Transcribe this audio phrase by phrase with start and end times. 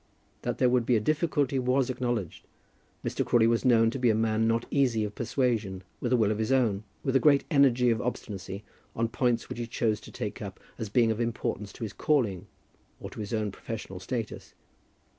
[0.41, 2.47] That there would be a difficulty was acknowledged.
[3.05, 3.23] Mr.
[3.23, 6.39] Crawley was known to be a man not easy of persuasion, with a will of
[6.39, 8.63] his own, with a great energy of obstinacy
[8.95, 12.47] on points which he chose to take up as being of importance to his calling,
[12.99, 14.55] or to his own professional status.